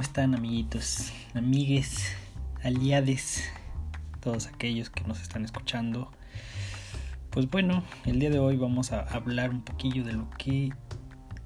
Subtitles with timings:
[0.00, 2.16] están amiguitos, amigues,
[2.62, 3.44] aliades,
[4.20, 6.10] todos aquellos que nos están escuchando?
[7.30, 10.72] Pues bueno, el día de hoy vamos a hablar un poquillo de lo que,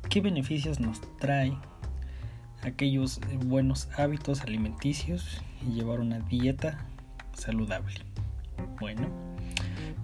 [0.08, 1.56] qué beneficios nos trae
[2.62, 6.86] aquellos buenos hábitos alimenticios y llevar una dieta
[7.32, 8.00] saludable.
[8.79, 9.08] Bueno,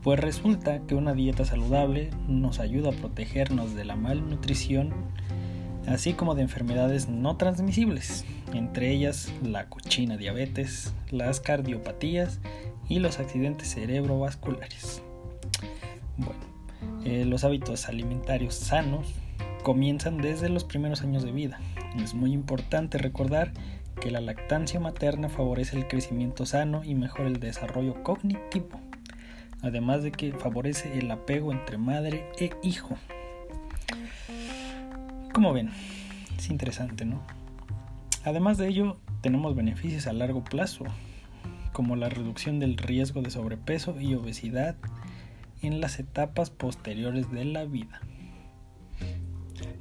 [0.03, 4.93] pues resulta que una dieta saludable nos ayuda a protegernos de la malnutrición,
[5.87, 12.41] así como de enfermedades no transmisibles, entre ellas la cochina diabetes, las cardiopatías
[12.89, 15.03] y los accidentes cerebrovasculares.
[16.17, 16.41] Bueno,
[17.05, 19.15] eh, los hábitos alimentarios sanos
[19.63, 21.61] comienzan desde los primeros años de vida.
[21.97, 23.53] Es muy importante recordar
[24.01, 28.81] que la lactancia materna favorece el crecimiento sano y mejora el desarrollo cognitivo
[29.62, 32.97] además de que favorece el apego entre madre e hijo.
[35.43, 35.71] Como ven,
[36.39, 37.21] es interesante, ¿no?
[38.23, 40.84] Además de ello, tenemos beneficios a largo plazo,
[41.73, 44.77] como la reducción del riesgo de sobrepeso y obesidad
[45.61, 48.01] en las etapas posteriores de la vida.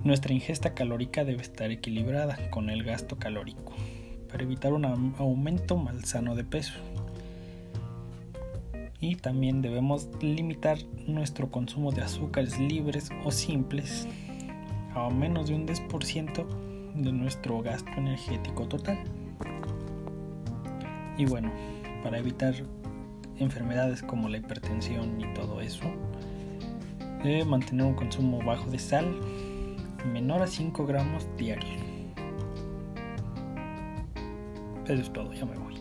[0.03, 3.75] Nuestra ingesta calórica debe estar equilibrada con el gasto calórico
[4.31, 6.73] para evitar un aumento malsano de peso
[8.99, 14.07] y también debemos limitar nuestro consumo de azúcares libres o simples
[14.95, 16.45] a menos de un 10%
[16.95, 19.03] de nuestro gasto energético total.
[21.17, 21.51] Y bueno,
[22.03, 22.53] para evitar
[23.37, 25.83] enfermedades como la hipertensión y todo eso,
[27.23, 29.19] debe mantener un consumo bajo de sal
[30.11, 31.71] menor a 5 gramos diarios.
[34.85, 35.75] Eso es todo, ya me voy.